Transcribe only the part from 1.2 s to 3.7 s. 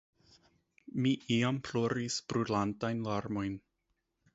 iam ploris brulantajn larmojn.